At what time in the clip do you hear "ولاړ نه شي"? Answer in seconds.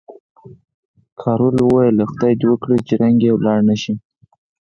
3.35-3.93